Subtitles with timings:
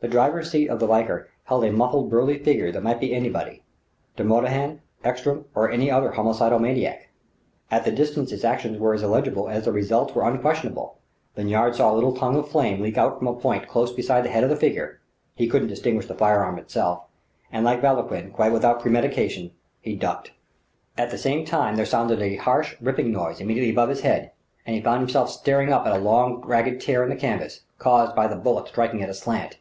[0.00, 3.62] The driver's seat of the Valkyr held a muffled, burly figure that might be anybody
[4.16, 7.08] De Morbihan, Ekstrom, or any other homicidal maniac.
[7.70, 10.98] At the distance its actions were as illegible as their results were unquestionable:
[11.38, 14.28] Lanyard saw a little tongue of flame lick out from a point close beside the
[14.28, 15.00] head of the figure
[15.34, 17.04] he couldn't distinguish the firearm itself
[17.50, 20.32] and, like Vauquelin, quite without premeditation, he ducked.
[20.98, 24.32] At the same time there sounded a harsh, ripping noise immediately above his head;
[24.66, 28.14] and he found himself staring up at a long ragged tear in the canvas, caused
[28.14, 29.56] by the bullet striking it aslant.